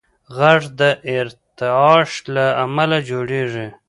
غږ 0.37 0.61
د 0.79 0.81
ارتعاش 1.17 2.11
له 2.35 2.45
امله 2.65 2.97
جوړېږي. 3.09 3.67